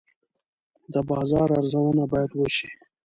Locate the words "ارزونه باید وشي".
1.59-2.69